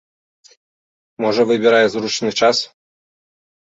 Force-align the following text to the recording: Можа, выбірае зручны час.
Можа, 1.27 1.41
выбірае 1.53 1.85
зручны 1.99 2.31
час. 2.43 2.57